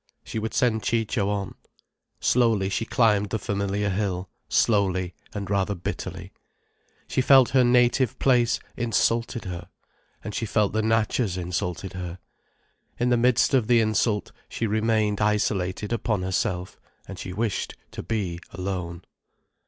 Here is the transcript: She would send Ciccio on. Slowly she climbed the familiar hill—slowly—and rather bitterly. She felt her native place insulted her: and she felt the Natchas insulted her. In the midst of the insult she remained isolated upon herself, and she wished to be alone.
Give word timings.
She 0.23 0.39
would 0.39 0.55
send 0.55 0.81
Ciccio 0.81 1.29
on. 1.29 1.53
Slowly 2.19 2.69
she 2.69 2.85
climbed 2.85 3.29
the 3.29 3.37
familiar 3.37 3.91
hill—slowly—and 3.91 5.47
rather 5.47 5.75
bitterly. 5.75 6.31
She 7.07 7.21
felt 7.21 7.49
her 7.51 7.63
native 7.63 8.17
place 8.17 8.59
insulted 8.75 9.45
her: 9.45 9.69
and 10.23 10.33
she 10.33 10.47
felt 10.47 10.73
the 10.73 10.81
Natchas 10.81 11.37
insulted 11.37 11.93
her. 11.93 12.17
In 12.99 13.09
the 13.09 13.15
midst 13.15 13.53
of 13.53 13.67
the 13.67 13.79
insult 13.79 14.31
she 14.49 14.65
remained 14.65 15.21
isolated 15.21 15.93
upon 15.93 16.23
herself, 16.23 16.79
and 17.07 17.19
she 17.19 17.31
wished 17.31 17.75
to 17.91 18.01
be 18.01 18.39
alone. 18.49 19.03